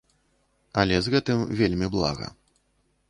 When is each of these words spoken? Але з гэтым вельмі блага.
Але 0.83 0.95
з 1.07 1.13
гэтым 1.15 1.43
вельмі 1.59 1.91
блага. 1.97 2.33